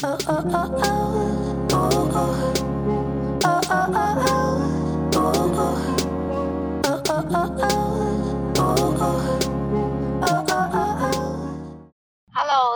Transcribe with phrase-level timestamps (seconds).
[0.00, 0.14] Hello，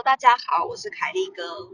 [0.02, 1.70] 大家好，我是凯利哥。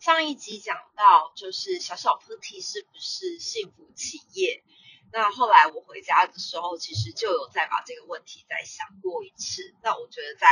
[0.00, 4.64] 上一集讲到，就是小小 Putty 是不是幸福企业？
[5.12, 9.74] 那后来我回家的时候，其实就有再把这个问题再想过一次。
[9.82, 10.48] 那我觉得在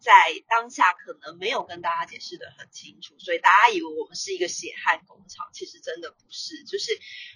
[0.00, 0.12] 在
[0.48, 6.64] 当下可能没有跟大家解释的很清楚，所以大家以为我们是一个血汗工厂，其实真的不是。
[6.64, 6.92] 就是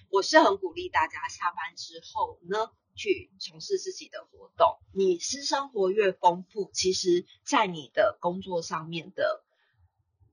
[0.09, 4.77] 我是很鼓励大家下班之后呢，去从事自己的活动。
[4.93, 9.43] 你私生活越丰富，其实在你的工作上面的。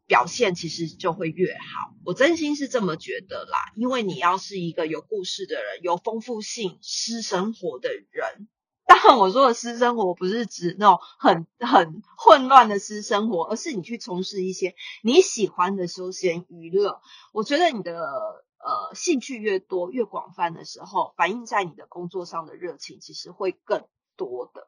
[0.09, 3.59] 表现其实就会越好，我真心是这么觉得啦。
[3.77, 8.49] 因为你要是一个有故事的人，有丰富性私生活的人，
[8.89, 17.03] 当然我说的私生活不是指那种很很混乱的私生活，而是你去从事一些你喜欢的休闲娱乐。
[17.33, 23.85] 我觉得你的呃兴趣越多越广泛的时候，反映在你的工作上的热情其实会更
[24.17, 24.67] 多的。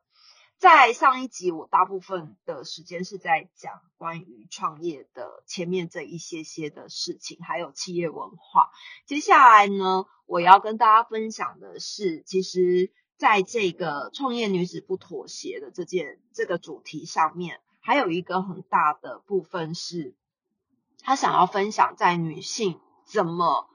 [0.59, 8.69] 在上一集，我大部分的时间是在讲关于创业的前面这一些些的事情，还有企业文化。
[9.07, 20.15] 接下来呢，我要跟大家分享的是，其实在这个创业女子不妥协的这件这个主题上面，还有一个很大的部分是，
[21.03, 23.69] 她想要分享在女性怎么。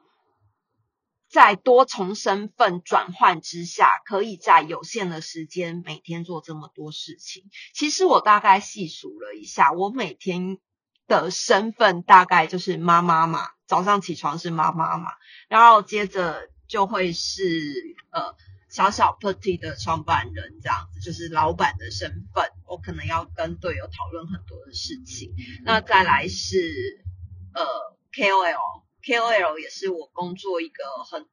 [1.27, 7.43] 在多重身份转换之下，可以在有限的时间每天做这么多事情。
[7.73, 10.59] 其实我大概细数了一下，我每天
[11.07, 15.11] 的身份大概就是妈妈嘛，早上起床是妈妈嘛，
[15.49, 18.33] 然后接着就会是呃
[18.75, 22.43] 小小 party 的创办人这样子，就是老板的身份。
[22.67, 25.33] 我可能要跟队友讨论很多的事情。
[25.63, 26.57] 那再来是
[27.53, 27.63] 呃
[28.11, 28.83] KOL。
[29.01, 31.25] KOL 也是我工作一个很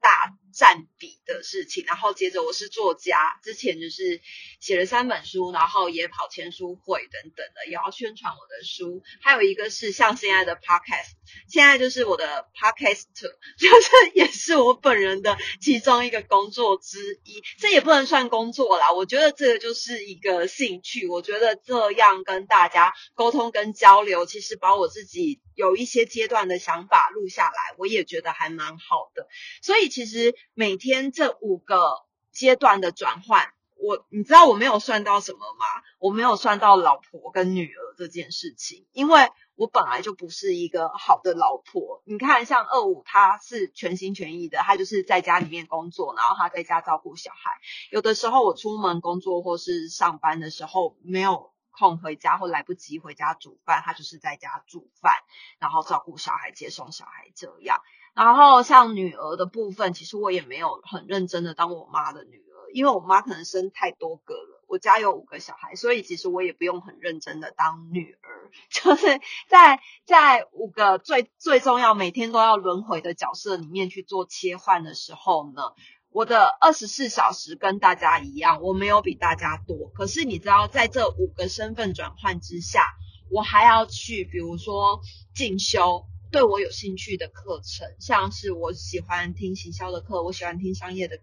[0.00, 4.22] 大占比的事情，然后接着我是作家，之前就是
[4.58, 9.02] 写了三本书，然后也跑签书会等等的，也要宣传我的书。
[9.20, 11.10] 还有一个是像现在的 Podcast，
[11.48, 17.42] 现在就是我的 Podcast，就是也是我本人的其中一个工作之一。
[17.58, 21.06] 这也不能算工作啦，我觉得这个就是一个兴趣。
[21.06, 25.42] 我觉得这样跟大家沟通跟交流，其实把我自己。
[25.56, 29.26] 有一些阶段的想法录下来，我也觉得还蛮好的。
[29.62, 35.64] 所以其实每天这五个阶段的转换，我你知道我没有算到什么吗？
[35.98, 42.02] 我没有算到老婆跟女儿这件事情，因为我本来就不是一个好的老婆。
[42.04, 47.50] 你看，像二五，他是全心全意的，他就是在家里面工作，然后他在家照顾小孩。
[47.90, 51.50] 有的时候我出门工作或是上班的时候，没有。
[51.78, 55.12] 空回家或来不及回家煮饭，他就是在家煮饭，
[55.58, 57.80] 然后照顾小孩、接送小孩这样。
[58.14, 68.36] 然后像女儿的部分，其实我也没有很认真的当我妈的女儿，因为我妈可能生太多个了，我家有五个小孩，所以其实我也不用很认真的当女儿。
[68.70, 75.72] 就是在在五个最最重要、每天都要轮回的角色里面去做切换的时候呢？
[76.16, 79.90] 我的二十四小时跟大家一样，我没有比大家多。
[79.90, 82.94] 可是你知道，在这五个身份转换之下，
[83.30, 85.02] 我还要去，比如说
[85.34, 91.22] 进修对我有兴趣的课程，像是我喜欢听行销的课，我喜欢听商业的课，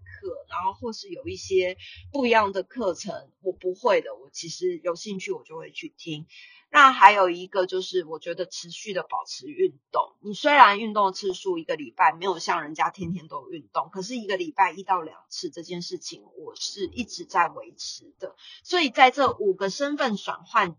[0.50, 1.78] 然后或是有一些
[2.12, 6.26] 不一样的课程，我不会的，我其实有兴趣，我就会去听。
[6.72, 10.16] 那还有一个就是，我觉得持续的保持运动。
[10.24, 18.36] 你虽然运动次数一个礼拜没有像人家天天都有运动，可是一个礼拜一到两次这件事情，我是一直在维持的。
[18.64, 20.76] 所以在这五个身份转换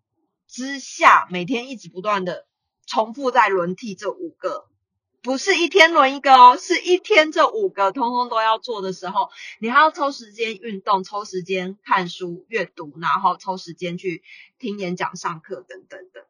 [0.48, 2.48] 之下，每天一直不断的
[2.86, 4.66] 重复在轮替这五个。
[5.22, 14.22] 不是一天轮一个哦，是一天这五个通通都要做的时候，你还要抽时间运动，抽时间看书阅读，然后抽时间去
[14.58, 16.26] 听演讲、上课等等的。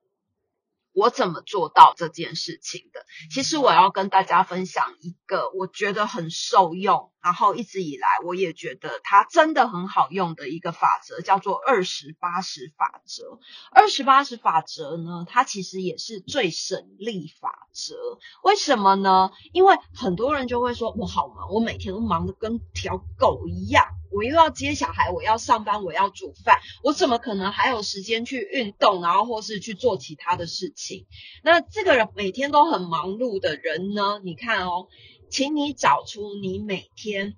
[0.94, 3.04] 我怎么做到这件事情的？
[3.30, 13.40] 其实我要跟大家分享一个我觉得很受用，然后一直以来我也觉得它真的很好用的一个法则，叫做二十八十法则。
[13.72, 17.96] 二十八十法则呢，它其实也是最省力法则。
[18.42, 19.30] 为什么呢？
[19.52, 23.84] 因为很多人就会说，我好忙，我每天都忙得跟条狗一样。
[24.14, 31.06] 我又要接小孩，我要上班，我要煮饭，我怎么可能还有时间去运动，然后或是去做其他的事情？
[31.42, 34.20] 那这个人每天都很忙碌的人呢？
[34.22, 34.86] 你看哦，
[35.30, 37.34] 请你找出你每天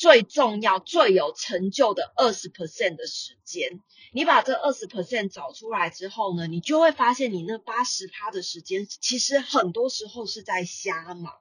[0.00, 3.82] 最重要、最有成就的二十 percent 的时间。
[4.14, 11.34] 你把这二十 percent 找出来之后呢，你就会发现你那八十趴的时间，其实很多时候是在瞎忙。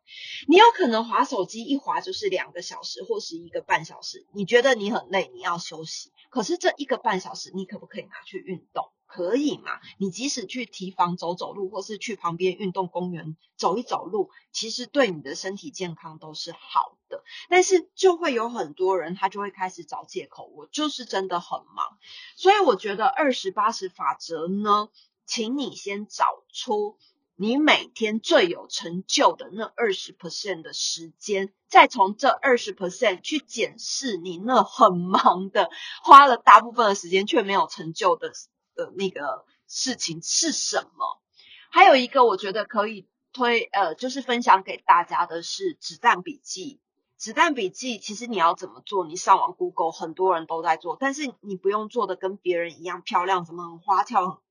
[0.50, 6.12] 你有可能划手机一划就是两个小时或是一个半小时，你觉得你很累，你要休息。
[6.30, 8.92] 可是这一个半小时，你可不可以拿去运动？
[9.10, 9.80] 可以嘛？
[9.98, 17.24] 你即使去提防走走路，或是去旁边运动公园走一走路，其实对你的身体健康都是好的。
[17.50, 21.98] 但是就会有很多人，他就会开始找借口，我就是真的很忙。
[22.36, 24.90] 所以我觉得二十八十法则呢，
[25.26, 26.98] 请你先找出
[27.36, 35.72] 你每天最有成就的那二十 percent 的时间，再从这二十 percent 去检视你那很忙的，
[36.04, 38.32] 花了大部分的时间却没有成就的。
[38.80, 41.22] 的那个事情是什么？
[41.70, 46.80] 还有一个我觉得可以推呃，就是分享给大家的是子弹笔记。
[47.18, 49.06] 子弹笔记其实你要怎么做？
[49.06, 54.42] 你上网 Google 很多人都在做，但是你不用做的跟别人一样漂亮，怎么很花俏，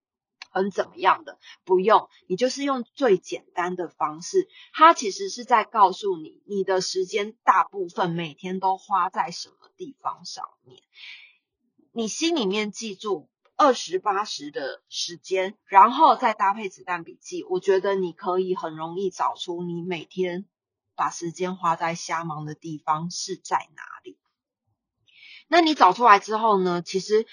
[0.51, 1.39] 很怎么样的？
[1.65, 4.49] 不用，你就是用最简单的方式。
[4.75, 10.83] 它其实是在告诉你，你的时间大部分每天都花在什么地方上面。
[11.91, 13.31] 你心里面记住。
[13.61, 20.47] 二十八十的时间，然后再搭配子弹笔记，我觉得你可以很容易找出你每天
[20.95, 24.17] 把时间花在瞎忙的地方是在哪里。
[25.49, 26.83] 那你找出来之后呢？
[26.83, 27.27] 其实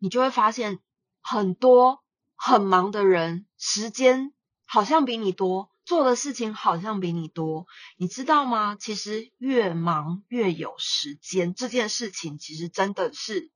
[0.00, 0.80] 你就会发现，
[1.20, 2.02] 很多
[2.34, 4.32] 很忙的人，时间
[4.64, 7.68] 好像比你多，做的事情好像比你多，
[7.98, 8.74] 你知道吗？
[8.74, 13.52] 其实越忙越有时间，这件事情其实真的是。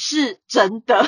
[0.00, 1.04] 是真的，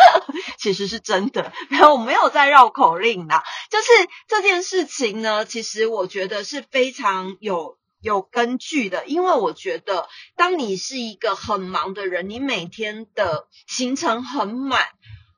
[0.58, 3.44] 其实是真的，没有我没有在绕口令啦。
[3.70, 14.86] 就是这件事情呢，其实我觉得是非常有有根据的，因为我觉得当你是一个很忙的人，你每天的行程很满、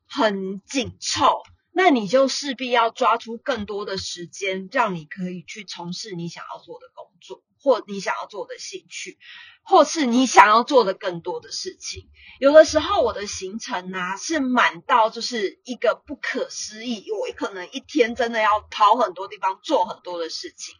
[0.08, 7.42] 很紧凑，那你就势必要抓出更多的时间，让你可以去从事你想要做的工作。
[7.62, 9.18] 或你想要做的兴趣，
[9.62, 12.08] 或是你想要做的更多的事情，
[12.40, 20.74] 有的时候我的行程呢是满到就是一个不可思议，我可能一天真的要跑很多地方做很多的事情，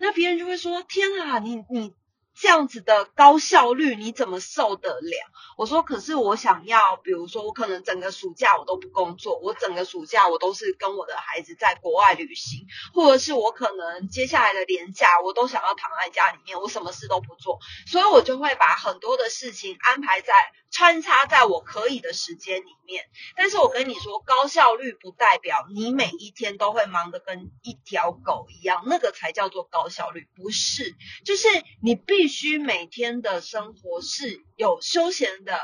[0.00, 1.94] 那别人就会说：天啊，你你。
[2.34, 5.30] 这样子的高效率你怎么受得了？
[5.58, 20.32] 我说，可是我想要，比如说，我可能整个暑假我都不工作，我整个暑假我都是跟我的孩子在国外旅行，或者是我可能接下来的年假我都想要躺在家里面，我什么事都不做，所以我就会把很多的事情安排在
[20.70, 23.04] 穿插在我可以的时间里面。
[23.36, 30.96] 但是我跟你说，高效率不代表你每一天都会忙得跟一条狗一样，那个才叫做高效率，不是，
[31.26, 31.46] 就是
[31.82, 32.21] 你必。
[32.22, 35.58] 必须每天的生活是有休闲的、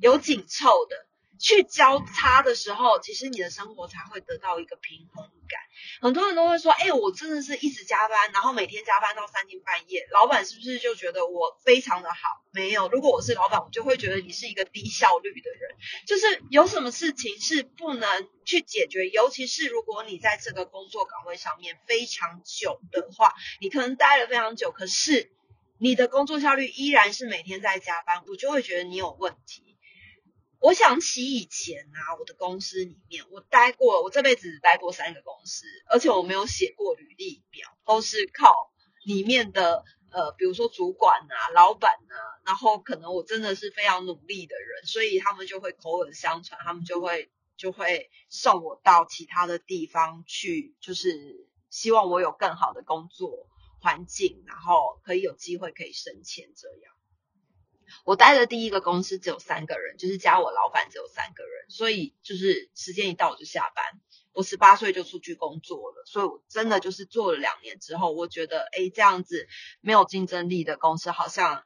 [0.00, 0.96] 有紧凑的，
[1.38, 5.60] 去交叉的时候，其实你的生活才会得到一个平衡感。
[6.00, 12.16] 很多人都会说：“哎，我真的是一直加班，然后每天加班到三更半夜，老板是不是就觉得我非常的好？”
[12.52, 15.76] 没有，如果我是老板，我就会觉得你是一个低效率的人。
[16.06, 25.30] 就是有什么事情是不能去解决，尤其是如果你在这个工作岗位上面非常久的话，你可能待了非常久，可是。
[25.78, 29.76] 你的工作效率依然是每天在加班，我就会觉得你有问题。
[30.60, 38.52] 我想起以前啊，我的公司里面，我待过，我这辈子只待过三个公司，而且我没有写过履历表，都是靠
[39.04, 53.46] 里面的呃，比如说主管啊、老板啊，然后可能我真的是非常努力的人，所以他们就会口耳相传，他们就会就会送我到其他的地方去，就是希望我有更好的工作。
[53.80, 56.94] 环境，然后可以有机会可以升迁，这样。
[58.04, 63.84] 我待的第一个公司只有三个人，就是加我老板只有三个人，所以就是时间一到我就下班。
[64.32, 69.48] 我十八岁就出去工作了，所以我真的就是做了两年之后，我觉得哎，这样子
[69.80, 71.64] 没有竞争力的公司好像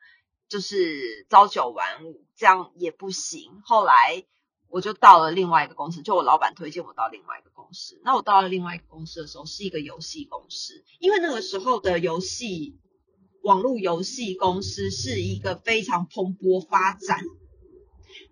[0.49, 3.61] 就是朝九晚五，这样也不行。
[3.65, 4.25] 后来。
[4.73, 8.01] 我就到了另外一个公司，就我老板推荐我到另外一个公司。
[8.05, 12.79] 那我到了另外一个公司的时候，是一个游戏公司，因为那个时候的游戏
[13.43, 17.21] 网络游戏公司是一个非常蓬勃发展，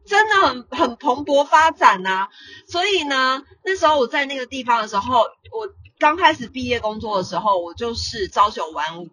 [0.06, 2.30] 真的很很蓬勃发展呐。
[2.66, 5.68] 所以呢，那时候我在那个地方的时候，我
[5.98, 9.10] 刚开始毕业工作的时候，我就是朝九晚五嘛，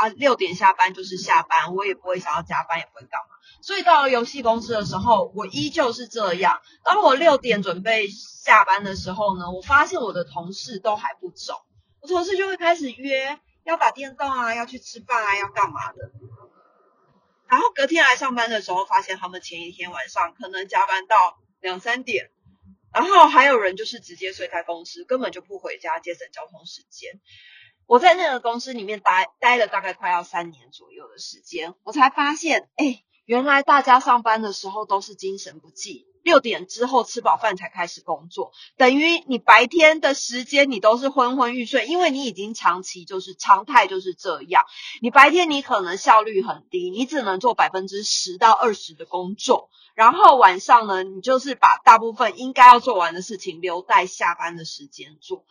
[0.00, 3.20] 啊，六点下班就是下班，我也不会想要加班，也不会干。
[3.60, 6.60] 所以到了游戏公司的时候，我依旧是这样。
[6.84, 11.54] 当我六点准备下班的时候呢，我发现我的同事都还不走，
[12.00, 16.12] 我同事就会开始约要打电动啊，要去吃饭啊，要干嘛的。
[17.48, 22.30] 然后隔天来上班的时候，发现他们前一天晚上可能加班到两三点，
[22.92, 27.20] 然后还有人就是直接睡在公司，根本就不回家，节省交通时间。
[27.86, 36.06] 我在那个公司里面待待了大概快要三年左右的时间，我才发现，哎，原来大家上班的时候都是精神不济。
[36.22, 44.64] 六点之后吃饱饭才开始工作，等于你白天的时间你都是昏昏欲睡，因为你已经长期就是常态就是这样。
[45.02, 55.44] 你白天你可能效率很低，你只能做百分之十到二十的工作，然后晚上呢，你就是把大部分应该要做完的事情留在下班的时间做，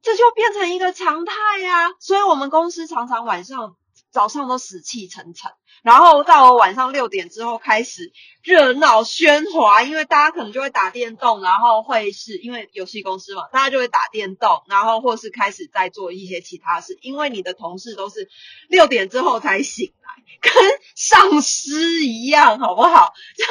[0.00, 1.92] 这就变成一个常态呀。
[1.98, 3.74] 所以我们公司常常晚上。
[4.16, 18.30] 早上都死气沉沉，然后到了晚上六点之后开始热闹喧哗，因为大家可能就会打电动，然后会是因为游戏公司嘛，大家就会打电动，然后或是开始在做一些其他事，因为你的同事都是
[18.70, 20.50] 六点之后才醒来，跟
[20.94, 23.12] 丧尸一样，好不好？
[23.36, 23.50] 就是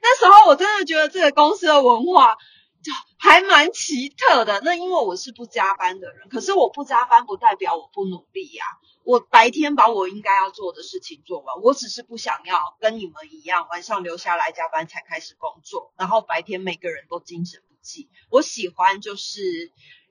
[0.00, 2.36] 那时候我真的觉得这个公司的文化
[2.84, 4.60] 就还蛮奇特的。
[4.62, 8.64] 那因为我是不加班的人，可是我不加班不代表我不努力呀。
[9.04, 18.08] 我白天把我应该要做的事情做完，我只是不想要跟你们一样晚上留下来加班才开始工作，然后白天每个人都精神不济。
[18.30, 19.40] 我喜欢就是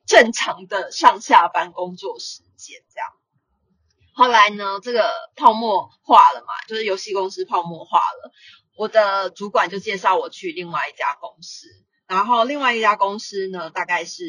[0.05, 3.09] 正常的上下班工作时间这样。
[4.13, 8.31] 后来呢，这个泡沫化了嘛，就是游戏公司泡沫化了，
[8.77, 11.67] 我的主管就介绍我去另外一家公司，
[12.05, 14.23] 然后另外一家公司呢，大概是。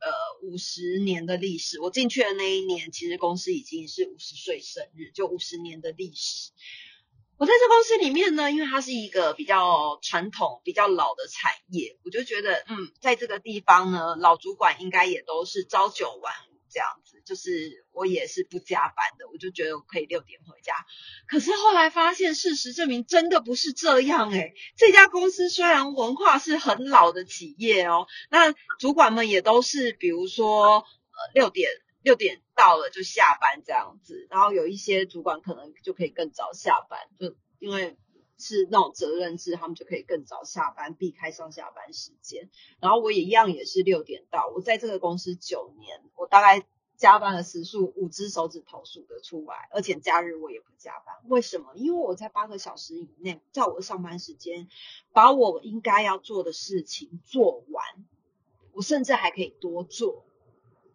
[0.00, 6.52] 呃，五十年的历史，我进去的那一年，其实公司已经是五十岁生日，就五十年的历史。
[7.36, 17.19] 我在这公司里面呢，因为它是一个比较传统、比较老的产业，我就觉得，嗯，在这个地方呢，老主管应该也都是朝九晚五这样子。
[17.30, 20.74] 就是我也是不加班的，我就觉得我可以六点回家。
[21.28, 31.70] 可是后来发现，事实证明真的不是这样诶这家公司虽然文化是很老的企业哦，那主管们也都是，比如说呃六点
[32.02, 34.26] 六点到了就下班这样子。
[34.28, 37.96] 然后有一些主管可能就可以更早下班，就因为
[38.40, 42.50] 是那种责任制，他们就可以更早下班，避开上下班时间。
[42.80, 46.66] 然后我也一样也是六点到，我在这个公司九年，我大概。
[47.00, 51.16] 加班的时数五只手指头数得出来，而且假日我也不加班。
[51.28, 51.72] 为什么？
[51.74, 54.68] 因为我在八个小时以内，在我的上班时间，
[55.14, 57.82] 把我应该要做的事情做完，
[58.72, 60.26] 我甚至还可以多做。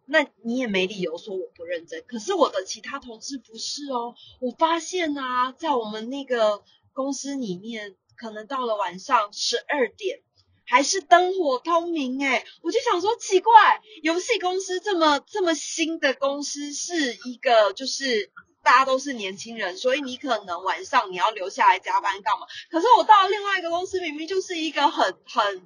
[0.04, 2.04] 那你也没理由说我不认真。
[2.06, 4.14] 可是我的其他同事不是哦。
[4.38, 10.22] 我发现啊，在我们那个公司里面，可能到了晚上十二点。
[10.68, 18.32] 还是灯火通明哎，我就想说奇怪，游戏公司这么这么新的公司，是一个就是
[18.64, 22.46] 大家都是年轻人，所以你可能晚上你要留下来加班干嘛？
[22.68, 25.62] 可是我到了另外一个公司，明明就是一个很很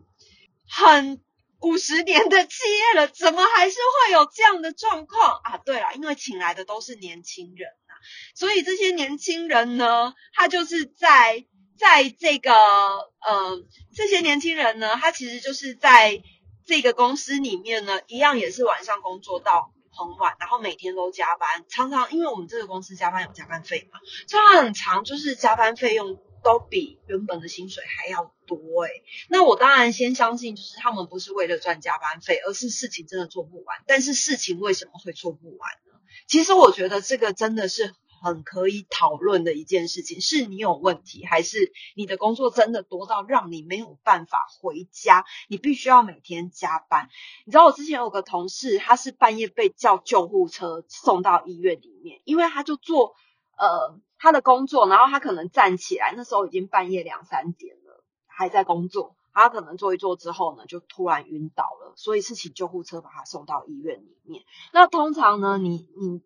[0.68, 1.20] 很
[1.60, 5.56] 五十年的企业了，怎么还是会有这样的状况啊？
[5.64, 7.94] 对了，因为请来的都是年轻人呐，
[8.34, 11.46] 所以这些年轻人呢，他就是在。
[11.80, 13.64] 在这个呃，
[13.96, 16.22] 这些年轻人呢，他其实就是在
[16.66, 29.02] 这个公司里面呢，一样也是晚上工作到很晚，然后每天都加班，常常因为我们这个公司加班有加班费嘛，常常很长，就是加班费用都比原本的薪水还要多诶。
[29.30, 33.78] 那我当然先相信，就是他们不是为了赚加班费，而是事情真的做不完。
[33.86, 35.98] 但是事情为什么会做不完呢？
[36.28, 37.94] 其实我觉得这个真的是。
[38.22, 45.24] 很可以讨论的一件事情，是你有问题，还是你的工作真的多到让你没有办法回家？
[45.48, 47.08] 你必须要每天加班。
[47.46, 53.14] 你知道我之前有个同事，他是半夜被叫救护车送到医院里面，因为他就做
[53.56, 64.44] 呃他的工作，然后他可能站起来，那时候已经半夜两三点了，还在工作，他可能做一做之后呢，就突然晕倒了，所以是请救护车把他送到医院里面。
[64.72, 66.20] 那通常呢，你你。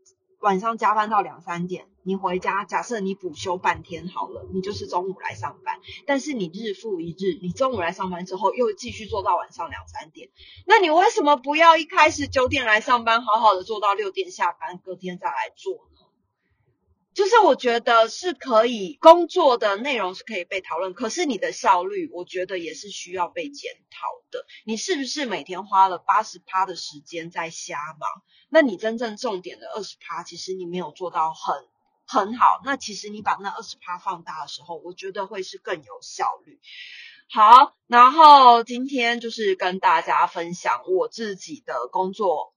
[0.45, 5.81] 晚上加班到两三点，你回家，假设你补休半天好了，你就是中午来上班。
[6.05, 10.29] 但是你日复一日，你中午来上班之后又继续做到晚上两三点，
[10.67, 15.89] 那你为什么不要一开始九点来上班，好好的做到六点下班，隔天再来做？
[17.15, 24.45] 就是我觉得是可以工作的内容是可以被讨论，可是你的效率，我觉得也是需要被检讨的。
[24.65, 28.09] 你是不是每天花了八十趴的时间在瞎忙？
[28.49, 31.55] 那你真正重点的二十趴，其实你没有做到很
[32.05, 32.61] 很好。
[32.65, 36.59] 那其实你把那二十趴放大的时候，我觉得会是更有效率。
[37.31, 42.54] 好，然后今天就是跟大家分享我自己的工作。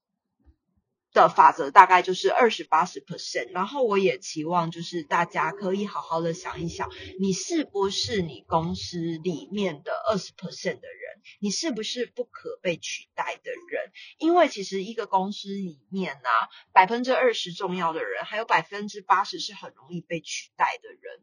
[1.22, 13.92] 的法则大概就是二十八十 percent，然后我也期望就是大家可以好好的想一想，你是不是你公司里面的二十 percent 的人，你是不是不可被取代的人？
[14.18, 16.28] 因为其实一个公司里面呢，
[16.72, 21.22] 百分之二十重要的人，还有百分之八十是很容易被取代的人。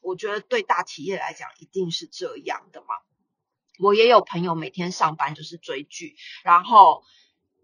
[0.00, 2.86] 我觉得对大企业来讲一定是这样的嘛。
[3.78, 7.02] 我也有朋友每天上班就是追剧，然后。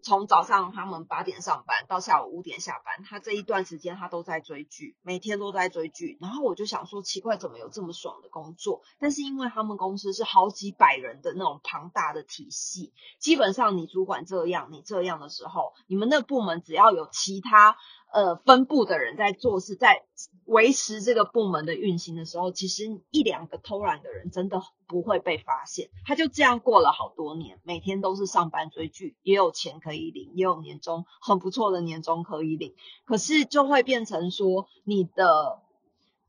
[0.03, 6.17] 从早上他们八点上班到下午五点下班，他这一段时间他都在追剧，每天都在追剧。
[6.21, 8.81] 然后我就想说，奇怪，怎么有这么爽的工作？
[8.99, 17.77] 但是因为他们公司是好几百人的那种庞大的体系，基本上你主管这样，你这样的时候，你们那部门只要有其他。
[18.13, 20.03] 呃，分部的人在做事，在
[20.45, 25.89] 维持这个部门的运行的时候，其实一两个偷懒的人真的不会被发现。
[26.05, 32.75] 他就这样过了好多年，每天都是上班追剧，也有钱可以领，也有年终很不错的年终可以领。
[33.03, 35.63] 可是就会变成说，你的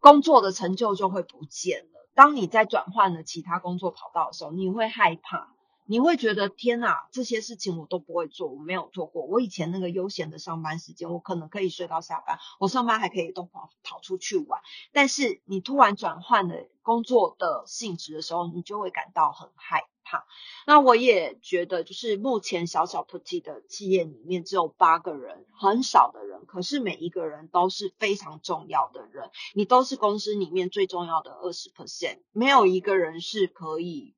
[0.01, 2.09] 工作的成就就会不见了。
[2.15, 5.54] 当你在转换了其他工作跑道的时候，你会害怕。
[5.87, 9.27] 你会觉得天哪，这些事情我都不会做，我没有做过。
[9.27, 14.61] 我以前那个悠闲的上班时间，我可能可以睡到下班，我上班还可以动跑跑出去玩。
[14.93, 20.25] 但是你突然转换了工作的性质的时候，你就会感到很害怕。
[20.67, 34.15] 那我也觉得，就是目前小小 Putty 的企业里面只有八个人，很少的人，可是每一个人都是非常重要的人，你都是公司里面最重要的二十 percent，没有一个人是可以。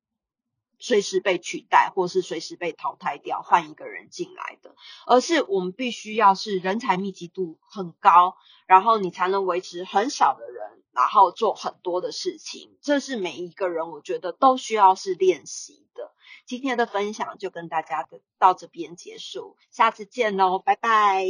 [0.79, 12.77] 随时被取代，或是随时被淘汰掉，换一个人进来的，而是我们必须要是人才密集度很高，然后你才能维持很少的人，然后做很多的事情。
[12.81, 16.13] 这是每一个人我觉得都需要是练习的。
[16.45, 21.25] 今天的分享就跟大家的到这边结束，下次见喽，拜拜。